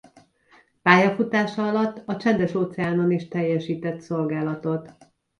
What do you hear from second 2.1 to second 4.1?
Csendes-óceánon is teljesített